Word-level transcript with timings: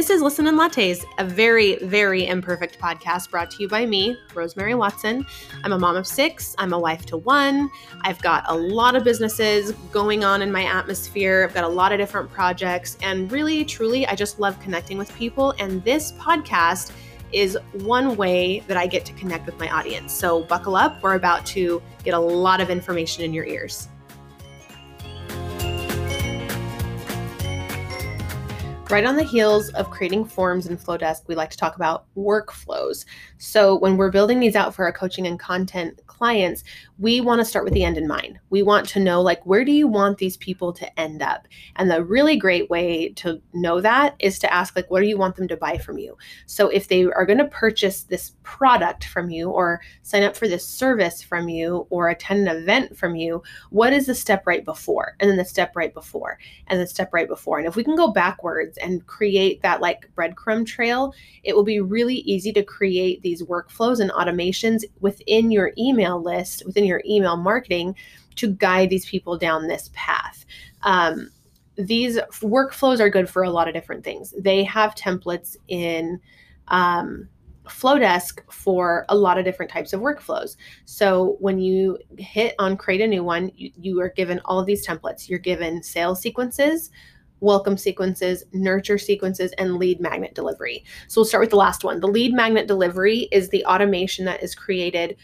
This 0.00 0.08
is 0.08 0.22
Listen 0.22 0.46
and 0.46 0.58
Lattes, 0.58 1.04
a 1.18 1.24
very, 1.26 1.76
very 1.84 2.26
imperfect 2.26 2.78
podcast 2.78 3.30
brought 3.30 3.50
to 3.50 3.62
you 3.62 3.68
by 3.68 3.84
me, 3.84 4.16
Rosemary 4.32 4.74
Watson. 4.74 5.26
I'm 5.62 5.72
a 5.72 5.78
mom 5.78 5.94
of 5.94 6.06
six, 6.06 6.54
I'm 6.56 6.72
a 6.72 6.78
wife 6.78 7.04
to 7.04 7.18
one. 7.18 7.68
I've 8.00 8.18
got 8.22 8.44
a 8.48 8.56
lot 8.56 8.96
of 8.96 9.04
businesses 9.04 9.72
going 9.92 10.24
on 10.24 10.40
in 10.40 10.50
my 10.50 10.64
atmosphere, 10.64 11.44
I've 11.46 11.54
got 11.54 11.64
a 11.64 11.68
lot 11.68 11.92
of 11.92 11.98
different 11.98 12.30
projects, 12.30 12.96
and 13.02 13.30
really, 13.30 13.62
truly, 13.62 14.06
I 14.06 14.14
just 14.14 14.40
love 14.40 14.58
connecting 14.60 14.96
with 14.96 15.14
people. 15.16 15.52
And 15.58 15.84
this 15.84 16.12
podcast 16.12 16.92
is 17.30 17.58
one 17.74 18.16
way 18.16 18.60
that 18.68 18.78
I 18.78 18.86
get 18.86 19.04
to 19.04 19.12
connect 19.12 19.44
with 19.44 19.58
my 19.58 19.68
audience. 19.68 20.14
So 20.14 20.44
buckle 20.44 20.76
up, 20.76 21.02
we're 21.02 21.16
about 21.16 21.44
to 21.48 21.82
get 22.04 22.14
a 22.14 22.18
lot 22.18 22.62
of 22.62 22.70
information 22.70 23.22
in 23.22 23.34
your 23.34 23.44
ears. 23.44 23.88
Right 28.90 29.06
on 29.06 29.14
the 29.14 29.22
heels 29.22 29.68
of 29.74 29.88
creating 29.88 30.24
forms 30.24 30.66
in 30.66 30.76
Flodesk, 30.76 31.28
we 31.28 31.36
like 31.36 31.50
to 31.50 31.56
talk 31.56 31.76
about 31.76 32.06
workflows. 32.16 33.04
So, 33.38 33.78
when 33.78 33.96
we're 33.96 34.10
building 34.10 34.40
these 34.40 34.56
out 34.56 34.74
for 34.74 34.84
our 34.84 34.92
coaching 34.92 35.28
and 35.28 35.38
content 35.38 36.00
clients, 36.08 36.64
we 36.98 37.20
want 37.20 37.38
to 37.40 37.44
start 37.44 37.64
with 37.64 37.72
the 37.72 37.84
end 37.84 37.96
in 37.96 38.08
mind. 38.08 38.40
We 38.50 38.62
want 38.64 38.88
to 38.88 39.00
know, 39.00 39.22
like, 39.22 39.46
where 39.46 39.64
do 39.64 39.70
you 39.70 39.86
want 39.86 40.18
these 40.18 40.36
people 40.36 40.72
to 40.72 41.00
end 41.00 41.22
up? 41.22 41.46
And 41.76 41.88
the 41.88 42.04
really 42.04 42.36
great 42.36 42.68
way 42.68 43.10
to 43.14 43.40
know 43.54 43.80
that 43.80 44.16
is 44.18 44.40
to 44.40 44.52
ask, 44.52 44.74
like, 44.74 44.90
what 44.90 45.00
do 45.00 45.06
you 45.06 45.16
want 45.16 45.36
them 45.36 45.46
to 45.48 45.56
buy 45.56 45.78
from 45.78 45.96
you? 45.96 46.18
So, 46.46 46.68
if 46.68 46.88
they 46.88 47.04
are 47.04 47.24
going 47.24 47.38
to 47.38 47.44
purchase 47.44 48.02
this 48.02 48.32
product 48.42 49.04
from 49.04 49.30
you, 49.30 49.50
or 49.50 49.80
sign 50.02 50.24
up 50.24 50.34
for 50.34 50.48
this 50.48 50.66
service 50.66 51.22
from 51.22 51.48
you, 51.48 51.86
or 51.90 52.08
attend 52.08 52.48
an 52.48 52.56
event 52.56 52.98
from 52.98 53.14
you, 53.14 53.44
what 53.70 53.92
is 53.92 54.06
the 54.06 54.16
step 54.16 54.48
right 54.48 54.64
before? 54.64 55.14
And 55.20 55.30
then 55.30 55.36
the 55.36 55.44
step 55.44 55.76
right 55.76 55.94
before, 55.94 56.40
and 56.66 56.80
the 56.80 56.88
step 56.88 57.14
right 57.14 57.28
before. 57.28 57.58
And 57.58 57.68
if 57.68 57.76
we 57.76 57.84
can 57.84 57.94
go 57.94 58.10
backwards, 58.10 58.79
and 58.82 59.06
create 59.06 59.62
that 59.62 59.80
like 59.80 60.10
breadcrumb 60.16 60.66
trail, 60.66 61.14
it 61.42 61.54
will 61.54 61.64
be 61.64 61.80
really 61.80 62.16
easy 62.16 62.52
to 62.52 62.62
create 62.62 63.22
these 63.22 63.42
workflows 63.42 64.00
and 64.00 64.10
automations 64.10 64.84
within 65.00 65.50
your 65.50 65.72
email 65.78 66.22
list, 66.22 66.64
within 66.66 66.84
your 66.84 67.02
email 67.06 67.36
marketing 67.36 67.94
to 68.36 68.48
guide 68.54 68.90
these 68.90 69.06
people 69.06 69.36
down 69.36 69.66
this 69.66 69.90
path. 69.92 70.44
Um, 70.82 71.30
these 71.76 72.18
workflows 72.40 73.00
are 73.00 73.10
good 73.10 73.28
for 73.28 73.42
a 73.42 73.50
lot 73.50 73.68
of 73.68 73.74
different 73.74 74.04
things. 74.04 74.34
They 74.38 74.64
have 74.64 74.94
templates 74.94 75.56
in 75.68 76.20
um, 76.68 77.28
Flodesk 77.70 78.40
for 78.50 79.04
a 79.08 79.16
lot 79.16 79.38
of 79.38 79.44
different 79.44 79.70
types 79.70 79.92
of 79.92 80.00
workflows. 80.00 80.56
So 80.84 81.36
when 81.40 81.58
you 81.58 81.98
hit 82.18 82.54
on 82.58 82.76
create 82.76 83.00
a 83.00 83.06
new 83.06 83.24
one, 83.24 83.50
you, 83.54 83.70
you, 83.80 84.00
are 84.00 84.10
given 84.10 84.40
all 84.44 84.58
of 84.58 84.66
these 84.66 84.86
templates. 84.86 85.28
You're 85.28 85.38
given 85.38 85.82
sales 85.82 86.20
sequences, 86.20 86.90
welcome 87.40 87.76
sequences, 87.76 88.44
nurture 88.52 88.98
sequences, 88.98 89.52
and 89.58 89.76
lead 89.76 90.00
magnet 90.00 90.34
delivery. 90.34 90.84
So 91.08 91.20
we'll 91.20 91.26
start 91.26 91.42
with 91.42 91.50
the 91.50 91.56
last 91.56 91.84
one. 91.84 92.00
The 92.00 92.06
lead 92.06 92.32
magnet 92.32 92.66
delivery 92.66 93.28
is 93.32 93.48
the 93.48 93.64
automation 93.64 94.24
that 94.26 94.42
is 94.42 94.54
created 94.54 95.16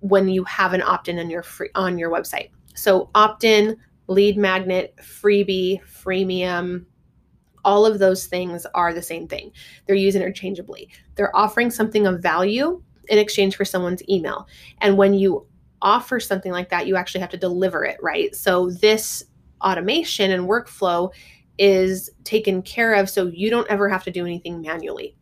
when 0.00 0.28
you 0.28 0.44
have 0.44 0.72
an 0.72 0.82
opt-in 0.82 1.18
on 1.18 1.30
your 1.30 1.42
free, 1.42 1.70
on 1.74 1.98
your 1.98 2.10
website. 2.10 2.50
So 2.74 3.10
opt-in, 3.14 3.76
lead 4.06 4.36
magnet, 4.36 4.94
freebie, 5.02 5.80
freemium, 5.82 6.84
all 7.64 7.84
of 7.84 7.98
those 7.98 8.26
things 8.26 8.64
are 8.74 8.94
the 8.94 9.02
same 9.02 9.26
thing. 9.26 9.50
They're 9.86 9.96
used 9.96 10.16
interchangeably. 10.16 10.88
They're 11.16 11.34
offering 11.36 11.70
something 11.70 12.06
of 12.06 12.22
value 12.22 12.80
in 13.08 13.18
exchange 13.18 13.56
for 13.56 13.64
someone's 13.64 14.08
email. 14.08 14.46
And 14.80 14.96
when 14.96 15.14
you 15.14 15.46
offer 15.82 16.20
something 16.20 16.52
like 16.52 16.68
that, 16.70 16.86
you 16.86 16.94
actually 16.94 17.22
have 17.22 17.30
to 17.30 17.36
deliver 17.36 17.84
it, 17.84 17.98
right? 18.00 18.34
So 18.36 18.70
this 18.70 19.24
automation 19.62 20.30
and 20.30 20.48
workflow 20.48 21.12
is 21.58 22.10
taken 22.24 22.62
care 22.62 22.94
of 22.94 23.08
so 23.08 23.26
you 23.26 23.50
don't 23.50 23.68
ever 23.68 23.88
have 23.88 24.04
to 24.04 24.10
do 24.10 24.24
anything 24.24 24.60
manually. 24.60 25.16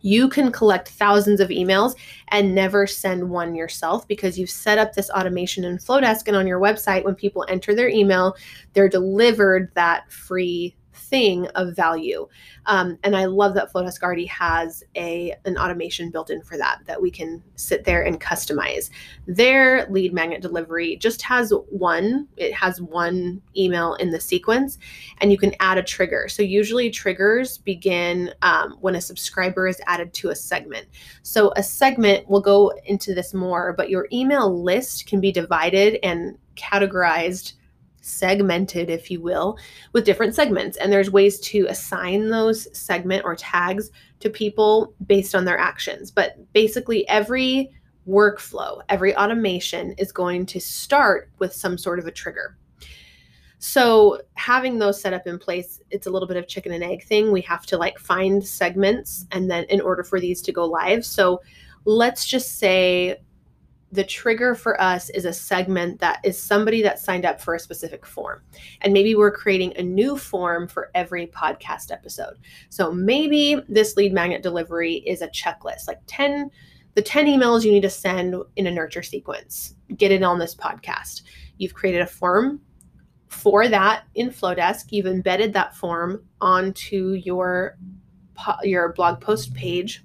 You 0.00 0.28
can 0.28 0.52
collect 0.52 0.90
thousands 0.90 1.40
of 1.40 1.48
emails 1.48 1.94
and 2.28 2.54
never 2.54 2.86
send 2.86 3.30
one 3.30 3.54
yourself 3.54 4.06
because 4.06 4.38
you've 4.38 4.50
set 4.50 4.76
up 4.76 4.92
this 4.92 5.08
automation 5.08 5.64
in 5.64 5.78
Flodesk 5.78 6.28
and 6.28 6.36
on 6.36 6.46
your 6.46 6.60
website. 6.60 7.04
When 7.04 7.14
people 7.14 7.46
enter 7.48 7.74
their 7.74 7.88
email, 7.88 8.36
they're 8.74 8.88
delivered 8.88 9.70
that 9.74 10.12
free 10.12 10.76
thing 10.94 11.46
of 11.48 11.76
value. 11.76 12.26
Um, 12.66 12.98
and 13.02 13.16
I 13.16 13.26
love 13.26 13.54
that 13.54 13.72
Flodesk 13.72 14.02
already 14.02 14.26
has 14.26 14.82
a 14.96 15.34
an 15.44 15.58
automation 15.58 16.10
built 16.10 16.30
in 16.30 16.42
for 16.42 16.56
that 16.56 16.80
that 16.86 17.00
we 17.00 17.10
can 17.10 17.42
sit 17.56 17.84
there 17.84 18.02
and 18.02 18.20
customize. 18.20 18.90
Their 19.26 19.86
lead 19.90 20.12
magnet 20.12 20.42
delivery 20.42 20.96
just 20.96 21.22
has 21.22 21.52
one. 21.68 22.28
It 22.36 22.52
has 22.54 22.80
one 22.80 23.42
email 23.56 23.94
in 23.94 24.10
the 24.10 24.20
sequence, 24.20 24.78
and 25.18 25.30
you 25.30 25.38
can 25.38 25.54
add 25.60 25.78
a 25.78 25.82
trigger. 25.82 26.28
So 26.28 26.42
usually 26.42 26.90
triggers 26.90 27.58
begin 27.58 28.32
um, 28.42 28.76
when 28.80 28.94
a 28.94 29.00
subscriber 29.00 29.68
is 29.68 29.80
added 29.86 30.12
to 30.14 30.30
a 30.30 30.36
segment. 30.36 30.86
So 31.22 31.52
a 31.56 31.62
segment 31.62 32.28
will 32.28 32.40
go 32.40 32.72
into 32.86 33.14
this 33.14 33.34
more, 33.34 33.72
but 33.72 33.90
your 33.90 34.08
email 34.12 34.62
list 34.62 35.06
can 35.06 35.20
be 35.20 35.32
divided 35.32 35.98
and 36.02 36.38
categorized 36.56 37.54
segmented, 38.04 38.90
if 38.90 39.10
you 39.10 39.20
will, 39.20 39.58
with 39.92 40.04
different 40.04 40.34
segments. 40.34 40.76
And 40.76 40.92
there's 40.92 41.10
ways 41.10 41.40
to 41.40 41.66
assign 41.68 42.28
those 42.28 42.68
segment 42.76 43.24
or 43.24 43.34
tags 43.34 43.90
to 44.20 44.30
people 44.30 44.94
based 45.06 45.34
on 45.34 45.44
their 45.44 45.58
actions. 45.58 46.10
But 46.10 46.36
basically, 46.52 47.08
every 47.08 47.70
workflow, 48.06 48.82
every 48.88 49.16
automation 49.16 49.92
is 49.92 50.12
going 50.12 50.46
to 50.46 50.60
start 50.60 51.30
with 51.38 51.54
some 51.54 51.78
sort 51.78 51.98
of 51.98 52.06
a 52.06 52.12
trigger. 52.12 52.56
So, 53.58 54.20
having 54.34 54.78
those 54.78 55.00
set 55.00 55.14
up 55.14 55.26
in 55.26 55.38
place, 55.38 55.80
it's 55.90 56.06
a 56.06 56.10
little 56.10 56.28
bit 56.28 56.36
of 56.36 56.46
chicken 56.46 56.72
and 56.72 56.84
egg 56.84 57.04
thing. 57.04 57.32
We 57.32 57.40
have 57.42 57.64
to 57.66 57.78
like 57.78 57.98
find 57.98 58.46
segments 58.46 59.26
and 59.32 59.50
then 59.50 59.64
in 59.64 59.80
order 59.80 60.04
for 60.04 60.20
these 60.20 60.42
to 60.42 60.52
go 60.52 60.66
live. 60.66 61.06
So, 61.06 61.40
let's 61.86 62.26
just 62.26 62.58
say 62.58 63.16
the 63.94 64.04
trigger 64.04 64.56
for 64.56 64.80
us 64.80 65.08
is 65.10 65.24
a 65.24 65.32
segment 65.32 66.00
that 66.00 66.18
is 66.24 66.40
somebody 66.40 66.82
that 66.82 66.98
signed 66.98 67.24
up 67.24 67.40
for 67.40 67.54
a 67.54 67.60
specific 67.60 68.04
form. 68.04 68.42
And 68.80 68.92
maybe 68.92 69.14
we're 69.14 69.30
creating 69.30 69.72
a 69.76 69.82
new 69.82 70.18
form 70.18 70.66
for 70.66 70.90
every 70.96 71.28
podcast 71.28 71.92
episode. 71.92 72.34
So 72.70 72.92
maybe 72.92 73.62
this 73.68 73.96
lead 73.96 74.12
magnet 74.12 74.42
delivery 74.42 74.94
is 74.94 75.22
a 75.22 75.28
checklist, 75.28 75.86
like 75.86 76.00
10 76.06 76.50
the 76.94 77.02
10 77.02 77.26
emails 77.26 77.64
you 77.64 77.72
need 77.72 77.82
to 77.82 77.90
send 77.90 78.36
in 78.54 78.68
a 78.68 78.70
nurture 78.70 79.02
sequence. 79.02 79.74
Get 79.96 80.12
it 80.12 80.22
on 80.22 80.38
this 80.38 80.54
podcast. 80.54 81.22
You've 81.58 81.74
created 81.74 82.02
a 82.02 82.06
form 82.06 82.60
for 83.26 83.66
that 83.66 84.04
in 84.14 84.30
Flodesk. 84.30 84.92
You've 84.92 85.06
embedded 85.06 85.52
that 85.54 85.74
form 85.74 86.24
onto 86.40 87.20
your 87.24 87.76
your 88.62 88.92
blog 88.92 89.20
post 89.20 89.54
page 89.54 90.04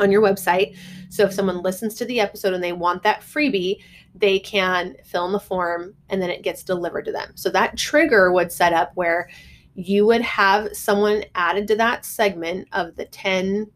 on 0.00 0.10
your 0.10 0.22
website. 0.22 0.76
So 1.08 1.24
if 1.24 1.32
someone 1.32 1.62
listens 1.62 1.94
to 1.96 2.04
the 2.04 2.20
episode 2.20 2.54
and 2.54 2.62
they 2.62 2.72
want 2.72 3.02
that 3.02 3.20
freebie, 3.20 3.82
they 4.14 4.38
can 4.38 4.96
fill 5.04 5.26
in 5.26 5.32
the 5.32 5.40
form 5.40 5.94
and 6.08 6.20
then 6.20 6.30
it 6.30 6.42
gets 6.42 6.62
delivered 6.62 7.04
to 7.04 7.12
them. 7.12 7.32
So 7.34 7.50
that 7.50 7.76
trigger 7.76 8.32
would 8.32 8.50
set 8.50 8.72
up 8.72 8.92
where 8.94 9.28
you 9.74 10.06
would 10.06 10.22
have 10.22 10.74
someone 10.76 11.24
added 11.34 11.68
to 11.68 11.76
that 11.76 12.04
segment 12.04 12.68
of 12.72 12.96
the 12.96 13.04
10 13.06 13.70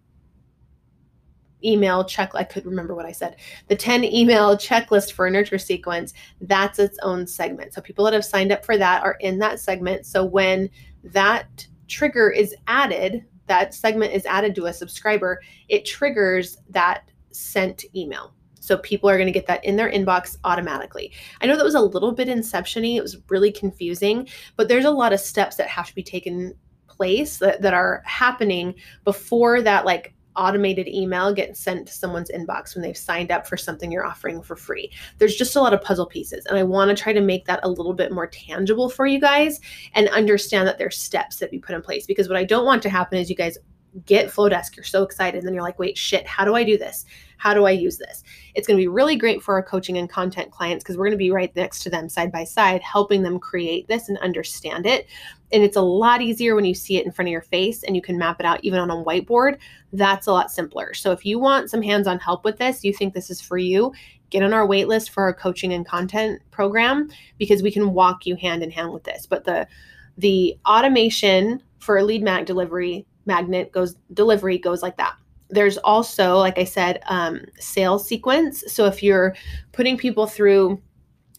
email 1.65 2.05
check 2.05 2.35
I 2.35 2.45
could 2.45 2.67
remember 2.67 2.95
what 2.95 3.07
I 3.07 3.13
said. 3.13 3.37
The 3.69 3.77
10 3.77 4.05
email 4.05 4.57
checklist 4.57 5.13
for 5.13 5.27
a 5.27 5.31
nurture 5.31 5.59
sequence, 5.59 6.13
that's 6.43 6.79
its 6.79 6.99
own 7.03 7.27
segment. 7.27 7.73
So 7.73 7.81
people 7.81 8.05
that 8.05 8.13
have 8.13 8.25
signed 8.25 8.53
up 8.53 8.65
for 8.65 8.77
that 8.77 9.03
are 9.03 9.17
in 9.21 9.39
that 9.39 9.61
segment. 9.61 10.05
So 10.05 10.25
when 10.25 10.69
that 11.05 11.67
trigger 11.89 12.31
is 12.31 12.55
added, 12.67 13.25
that 13.47 13.75
segment 13.75 14.13
is 14.13 14.27
added 14.27 14.55
to 14.55 14.67
a 14.67 14.73
subscriber, 14.73 15.41
it 15.69 15.85
triggers 15.85 16.59
that 16.71 17.11
sent 17.31 17.85
email. 17.95 18.35
So 18.61 18.79
people 18.79 19.11
are 19.11 19.19
going 19.19 19.27
to 19.27 19.33
get 19.33 19.47
that 19.47 19.63
in 19.65 19.77
their 19.77 19.93
inbox 19.93 20.39
automatically. 20.45 21.13
I 21.43 21.47
know 21.47 21.57
that 21.57 21.65
was 21.65 21.75
a 21.75 21.81
little 21.81 22.13
bit 22.13 22.29
inceptiony. 22.29 22.97
It 22.97 23.03
was 23.03 23.19
really 23.29 23.53
confusing, 23.53 24.27
but 24.57 24.69
there's 24.69 24.87
a 24.87 24.91
lot 24.91 25.13
of 25.13 25.21
steps 25.21 25.57
that 25.57 25.69
have 25.69 25.87
to 25.89 25.95
be 25.95 26.03
taken 26.03 26.55
place 26.87 27.39
that, 27.39 27.61
that 27.61 27.75
are 27.75 28.03
happening 28.07 28.75
before 29.05 29.61
that 29.61 29.85
like 29.85 30.15
automated 30.37 30.89
email 30.89 31.33
gets 31.33 31.61
sent 31.61 31.87
to 31.87 31.93
someone's 31.93 32.31
inbox 32.31 32.75
when 32.75 32.83
they've 32.83 32.97
signed 32.97 33.31
up 33.31 33.47
for 33.47 33.57
something 33.57 33.91
you're 33.91 34.07
offering 34.07 34.43
for 34.43 34.57
free. 34.57 34.91
There's 35.19 35.37
just 35.37 35.57
a 35.57 35.61
lot 35.61 35.75
of 35.75 35.83
puzzle 35.83 36.07
pieces. 36.07 36.47
And 36.47 36.59
I 36.59 36.63
want 36.63 36.97
to 36.97 37.01
try 37.01 37.13
to 37.13 37.21
make 37.21 37.47
that 37.47 37.61
a 37.63 37.69
little 37.69 37.95
bit 37.95 38.13
more 38.13 38.27
tangible 38.27 38.89
for 38.89 39.07
you 39.07 39.21
guys 39.21 39.61
and 39.95 40.09
understand 40.09 40.67
that 40.69 40.79
there's 40.79 40.99
steps 40.99 41.37
that 41.37 41.51
we 41.51 41.59
put 41.59 41.75
in 41.75 41.83
place. 41.83 42.07
Because 42.07 42.29
what 42.29 42.39
I 42.39 42.45
don't 42.45 42.67
want 42.67 42.83
to 42.83 42.91
happen 42.91 43.19
is 43.19 43.31
you 43.31 43.37
guys 43.37 43.59
get 44.07 44.29
Flodesk, 44.29 44.77
you're 44.77 44.85
so 44.85 45.03
excited, 45.03 45.39
and 45.39 45.47
then 45.47 45.55
you're 45.55 45.63
like, 45.63 45.79
wait, 45.79 45.97
shit, 45.97 46.27
how 46.27 46.45
do 46.45 46.55
I 46.55 46.65
do 46.65 46.77
this? 46.77 47.05
How 47.37 47.55
do 47.55 47.65
I 47.65 47.73
use 47.73 47.99
this? 47.99 48.23
It's 48.55 48.67
going 48.67 48.77
to 48.77 48.83
be 48.83 48.89
really 48.89 49.17
great 49.17 49.43
for 49.43 49.55
our 49.55 49.63
coaching 49.63 49.99
and 49.99 50.09
content 50.09 50.51
clients 50.51 50.83
because 50.83 50.97
we're 50.97 51.07
going 51.07 51.13
to 51.13 51.19
be 51.19 51.31
right 51.31 51.55
next 51.55 51.83
to 51.83 51.91
them 51.91 52.09
side 52.09 52.33
by 52.33 52.45
side, 52.45 52.81
helping 52.83 53.23
them 53.23 53.39
create 53.39 53.87
this 53.87 54.09
and 54.09 54.19
understand 54.19 54.87
it. 54.87 55.07
And 55.53 55.63
it's 55.63 55.77
a 55.77 55.83
lot 55.83 56.23
easier 56.23 56.55
when 56.55 56.65
you 56.65 56.75
see 56.75 56.97
it 56.97 57.07
in 57.07 57.13
front 57.13 57.29
of 57.29 57.33
your 57.33 57.43
face 57.43 57.83
and 57.83 57.95
you 57.95 58.03
can 58.03 58.19
map 58.19 58.41
it 58.41 58.47
out 58.47 58.61
even 58.65 58.79
on 58.79 58.91
a 58.91 59.05
whiteboard. 59.05 59.59
That's 59.93 60.27
a 60.27 60.33
lot 60.33 60.51
simpler. 60.51 60.95
So 60.95 61.13
if 61.13 61.25
you 61.25 61.39
want 61.39 61.71
some 61.71 61.83
hands 61.83 62.07
on 62.07 62.19
help 62.19 62.45
with 62.45 62.57
this, 62.59 62.83
you 62.83 62.93
think 62.93 63.15
this 63.15 63.31
is 63.31 63.41
for 63.41 63.59
you, 63.59 63.93
get 64.31 64.43
on 64.43 64.53
our 64.53 64.67
waitlist 64.67 65.11
for 65.11 65.23
our 65.23 65.35
coaching 65.35 65.73
and 65.73 65.87
content 65.87 66.41
program 66.51 67.09
because 67.39 67.63
we 67.63 67.71
can 67.71 67.93
walk 67.93 68.27
you 68.27 68.37
hand 68.37 68.63
in 68.63 68.71
hand 68.71 68.93
with 68.93 69.05
this. 69.05 69.27
But 69.27 69.45
the 69.45 69.69
the 70.17 70.57
automation 70.65 71.63
for 71.79 72.01
lead 72.03 72.23
mag 72.23 72.47
delivery 72.47 73.07
magnet 73.27 73.73
goes 73.73 73.97
delivery 74.13 74.59
goes 74.59 74.83
like 74.83 74.97
that. 74.97 75.17
There's 75.51 75.79
also 75.79 76.37
like 76.37 76.59
i 76.59 76.65
said 76.65 77.01
um, 77.07 77.43
sales 77.59 78.07
sequence. 78.07 78.65
So 78.67 78.87
if 78.87 79.03
you're 79.03 79.35
putting 79.73 79.97
people 79.97 80.27
through 80.27 80.81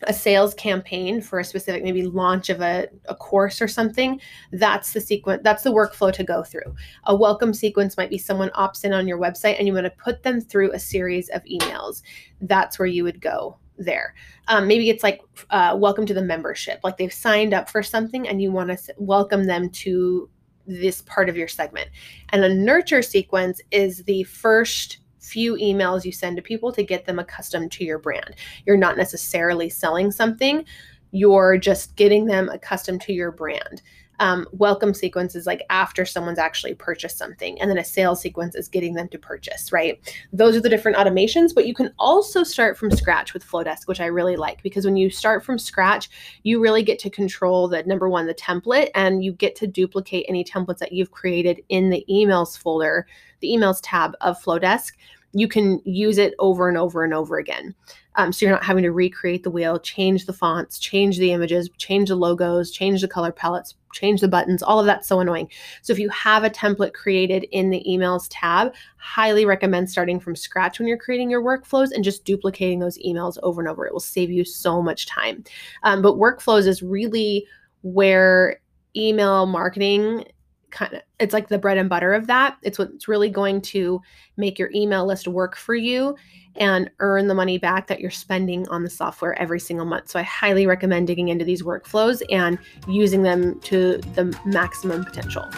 a 0.03 0.13
sales 0.13 0.53
campaign 0.53 1.21
for 1.21 1.39
a 1.39 1.43
specific 1.43 1.83
maybe 1.83 2.03
launch 2.03 2.49
of 2.49 2.61
a, 2.61 2.87
a 3.05 3.15
course 3.15 3.61
or 3.61 3.67
something 3.67 4.19
that's 4.51 4.93
the 4.93 4.99
sequence 4.99 5.41
that's 5.43 5.63
the 5.63 5.71
workflow 5.71 6.11
to 6.11 6.23
go 6.23 6.43
through. 6.43 6.75
A 7.05 7.15
welcome 7.15 7.53
sequence 7.53 7.97
might 7.97 8.09
be 8.09 8.17
someone 8.17 8.49
opts 8.49 8.83
in 8.83 8.93
on 8.93 9.07
your 9.07 9.17
website 9.17 9.57
and 9.57 9.67
you 9.67 9.73
want 9.73 9.85
to 9.85 9.91
put 9.91 10.23
them 10.23 10.41
through 10.41 10.71
a 10.73 10.79
series 10.79 11.29
of 11.29 11.43
emails. 11.43 12.01
That's 12.41 12.77
where 12.77 12.87
you 12.87 13.03
would 13.03 13.21
go 13.21 13.57
there. 13.77 14.15
Um, 14.47 14.67
maybe 14.67 14.89
it's 14.89 15.03
like 15.03 15.21
uh, 15.49 15.75
welcome 15.77 16.05
to 16.05 16.13
the 16.13 16.21
membership. 16.21 16.79
Like 16.83 16.97
they've 16.97 17.11
signed 17.13 17.53
up 17.53 17.69
for 17.69 17.83
something 17.83 18.27
and 18.27 18.41
you 18.41 18.51
want 18.51 18.69
to 18.69 18.93
welcome 18.97 19.45
them 19.45 19.69
to 19.69 20.29
this 20.67 21.01
part 21.01 21.29
of 21.29 21.37
your 21.37 21.47
segment 21.47 21.89
and 22.29 22.43
a 22.43 22.53
nurture 22.53 23.01
sequence 23.01 23.61
is 23.71 24.03
the 24.03 24.23
first 24.23 24.99
few 25.19 25.55
emails 25.55 26.05
you 26.05 26.11
send 26.11 26.35
to 26.37 26.41
people 26.41 26.71
to 26.71 26.83
get 26.83 27.05
them 27.05 27.19
accustomed 27.19 27.71
to 27.71 27.83
your 27.83 27.97
brand. 27.97 28.35
You're 28.65 28.77
not 28.77 28.97
necessarily 28.97 29.69
selling 29.69 30.11
something, 30.11 30.65
you're 31.11 31.57
just 31.57 31.95
getting 31.95 32.25
them 32.25 32.49
accustomed 32.49 33.01
to 33.01 33.13
your 33.13 33.31
brand. 33.31 33.81
Um, 34.19 34.47
welcome 34.51 34.93
sequence 34.93 35.35
is 35.35 35.45
like 35.45 35.63
after 35.69 36.05
someone's 36.05 36.39
actually 36.39 36.75
purchased 36.75 37.17
something, 37.17 37.59
and 37.59 37.69
then 37.69 37.77
a 37.77 37.83
sales 37.83 38.21
sequence 38.21 38.55
is 38.55 38.67
getting 38.67 38.93
them 38.93 39.07
to 39.09 39.19
purchase, 39.19 39.71
right? 39.71 39.99
Those 40.31 40.55
are 40.55 40.61
the 40.61 40.69
different 40.69 40.97
automations, 40.97 41.53
but 41.53 41.67
you 41.67 41.73
can 41.73 41.93
also 41.99 42.43
start 42.43 42.77
from 42.77 42.91
scratch 42.91 43.33
with 43.33 43.45
Flodesk, 43.45 43.87
which 43.87 43.99
I 43.99 44.05
really 44.05 44.35
like 44.35 44.63
because 44.63 44.85
when 44.85 44.97
you 44.97 45.09
start 45.09 45.43
from 45.43 45.59
scratch, 45.59 46.09
you 46.43 46.61
really 46.61 46.83
get 46.83 46.99
to 46.99 47.09
control 47.09 47.67
the 47.67 47.83
number 47.83 48.09
one, 48.09 48.27
the 48.27 48.33
template, 48.33 48.89
and 48.95 49.23
you 49.23 49.33
get 49.33 49.55
to 49.57 49.67
duplicate 49.67 50.25
any 50.29 50.43
templates 50.43 50.79
that 50.79 50.91
you've 50.91 51.11
created 51.11 51.61
in 51.69 51.89
the 51.89 52.05
emails 52.09 52.57
folder, 52.57 53.07
the 53.41 53.49
emails 53.49 53.79
tab 53.83 54.15
of 54.21 54.41
Flodesk 54.41 54.91
you 55.35 55.49
can 55.49 55.81
use 55.83 56.17
it 56.17 56.33
over 56.39 56.69
and 56.69 56.77
over 56.77 57.03
and 57.03 57.13
over 57.13 57.37
again. 57.37 57.75
Um, 58.15 58.31
so 58.31 58.45
you're 58.45 58.55
not 58.55 58.63
having 58.63 58.83
to 58.83 58.93
recreate 58.93 59.43
the 59.43 59.51
wheel, 59.51 59.77
change 59.77 60.25
the 60.25 60.33
fonts, 60.33 60.79
change 60.79 61.17
the 61.17 61.33
images, 61.33 61.69
change 61.77 62.07
the 62.07 62.15
logos, 62.15 62.71
change 62.71 63.01
the 63.01 63.09
color 63.09 63.33
palettes, 63.33 63.75
change 63.95 64.21
the 64.21 64.27
buttons. 64.27 64.61
All 64.61 64.79
of 64.79 64.85
that's 64.85 65.07
so 65.07 65.19
annoying. 65.19 65.49
So 65.81 65.93
if 65.93 65.99
you 65.99 66.09
have 66.09 66.43
a 66.43 66.49
template 66.49 66.93
created 66.93 67.45
in 67.51 67.69
the 67.69 67.83
emails 67.87 68.27
tab, 68.29 68.73
highly 68.97 69.45
recommend 69.45 69.89
starting 69.89 70.19
from 70.19 70.35
scratch 70.35 70.77
when 70.77 70.87
you're 70.87 70.97
creating 70.97 71.31
your 71.31 71.41
workflows 71.41 71.91
and 71.91 72.03
just 72.03 72.25
duplicating 72.25 72.79
those 72.79 72.99
emails 72.99 73.37
over 73.41 73.61
and 73.61 73.69
over. 73.69 73.87
It 73.87 73.93
will 73.93 73.99
save 73.99 74.29
you 74.29 74.43
so 74.43 74.81
much 74.81 75.07
time. 75.07 75.43
Um, 75.83 76.01
but 76.01 76.17
workflows 76.17 76.67
is 76.67 76.83
really 76.83 77.47
where 77.81 78.59
email 78.95 79.45
marketing 79.45 80.25
kind 80.71 80.93
of 80.93 81.01
it's 81.19 81.33
like 81.33 81.47
the 81.47 81.57
bread 81.57 81.77
and 81.77 81.89
butter 81.89 82.13
of 82.13 82.27
that. 82.27 82.57
It's 82.61 82.77
what's 82.77 83.07
really 83.07 83.29
going 83.29 83.61
to 83.61 84.01
make 84.35 84.59
your 84.59 84.69
email 84.75 85.05
list 85.05 85.27
work 85.27 85.55
for 85.55 85.73
you 85.73 86.15
and 86.57 86.89
earn 86.99 87.27
the 87.27 87.33
money 87.33 87.57
back 87.57 87.87
that 87.87 87.99
you're 87.99 88.11
spending 88.11 88.67
on 88.69 88.83
the 88.83 88.89
software 88.89 89.39
every 89.39 89.59
single 89.59 89.85
month. 89.85 90.09
So 90.09 90.19
I 90.19 90.23
highly 90.23 90.65
recommend 90.65 91.07
digging 91.07 91.29
into 91.29 91.45
these 91.45 91.63
workflows 91.63 92.21
and 92.29 92.57
using 92.87 93.23
them 93.23 93.59
to 93.61 93.97
the 94.15 94.37
maximum 94.45 95.03
potential. 95.03 95.49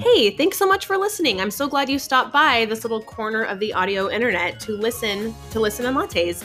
Hey, 0.00 0.30
thanks 0.30 0.58
so 0.58 0.66
much 0.66 0.86
for 0.86 0.96
listening. 0.96 1.40
I'm 1.40 1.50
so 1.50 1.66
glad 1.66 1.88
you 1.88 1.98
stopped 1.98 2.32
by 2.32 2.66
this 2.66 2.84
little 2.84 3.02
corner 3.02 3.42
of 3.42 3.58
the 3.58 3.74
audio 3.74 4.08
internet 4.08 4.60
to 4.60 4.72
listen 4.72 5.34
to 5.50 5.58
Listen 5.58 5.86
and 5.86 5.96
Lattes. 5.96 6.44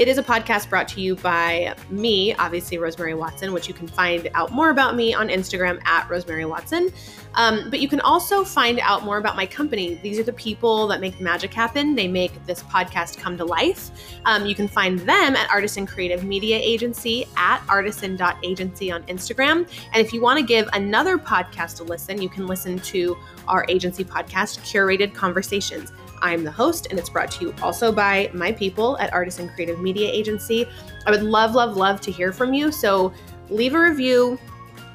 It 0.00 0.08
is 0.08 0.16
a 0.16 0.22
podcast 0.22 0.70
brought 0.70 0.88
to 0.88 1.00
you 1.02 1.14
by 1.14 1.74
me, 1.90 2.32
obviously, 2.36 2.78
Rosemary 2.78 3.12
Watson, 3.12 3.52
which 3.52 3.68
you 3.68 3.74
can 3.74 3.86
find 3.86 4.30
out 4.32 4.50
more 4.50 4.70
about 4.70 4.96
me 4.96 5.12
on 5.12 5.28
Instagram 5.28 5.78
at 5.84 6.08
Rosemary 6.08 6.46
Watson. 6.46 6.88
Um, 7.34 7.68
but 7.68 7.80
you 7.80 7.88
can 7.88 8.00
also 8.00 8.42
find 8.42 8.80
out 8.80 9.04
more 9.04 9.18
about 9.18 9.36
my 9.36 9.44
company. 9.44 9.96
These 9.96 10.18
are 10.18 10.22
the 10.22 10.32
people 10.32 10.86
that 10.86 11.02
make 11.02 11.20
magic 11.20 11.52
happen. 11.52 11.94
They 11.94 12.08
make 12.08 12.32
this 12.46 12.62
podcast 12.62 13.18
come 13.18 13.36
to 13.36 13.44
life. 13.44 13.90
Um, 14.24 14.46
you 14.46 14.54
can 14.54 14.68
find 14.68 14.98
them 15.00 15.36
at 15.36 15.50
Artisan 15.50 15.86
Creative 15.86 16.24
Media 16.24 16.56
Agency 16.56 17.26
at 17.36 17.62
artisan.agency 17.68 18.90
on 18.90 19.02
Instagram. 19.02 19.68
And 19.92 19.96
if 19.96 20.14
you 20.14 20.22
want 20.22 20.38
to 20.38 20.44
give 20.46 20.66
another 20.72 21.18
podcast 21.18 21.80
a 21.80 21.84
listen, 21.84 22.22
you 22.22 22.30
can 22.30 22.46
listen 22.46 22.78
to 22.78 23.18
our 23.48 23.66
agency 23.68 24.04
podcast, 24.04 24.60
Curated 24.60 25.12
Conversations. 25.12 25.92
I'm 26.22 26.44
the 26.44 26.50
host, 26.50 26.86
and 26.90 26.98
it's 26.98 27.08
brought 27.08 27.30
to 27.32 27.46
you 27.46 27.54
also 27.62 27.92
by 27.92 28.30
my 28.34 28.52
people 28.52 28.98
at 28.98 29.12
Artisan 29.12 29.48
Creative 29.48 29.80
Media 29.80 30.10
Agency. 30.10 30.66
I 31.06 31.10
would 31.10 31.22
love, 31.22 31.54
love, 31.54 31.76
love 31.76 32.00
to 32.02 32.10
hear 32.10 32.32
from 32.32 32.54
you. 32.54 32.70
So 32.72 33.12
leave 33.48 33.74
a 33.74 33.80
review, 33.80 34.38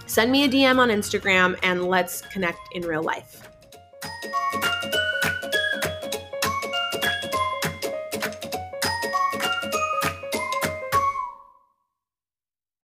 send 0.06 0.32
me 0.32 0.44
a 0.46 0.50
DM 0.50 0.78
on 0.78 0.90
Instagram, 0.90 1.58
and 1.64 1.86
let's 1.86 2.22
connect 2.22 2.60
in 2.74 2.84
real 2.84 3.04
life. 3.04 3.50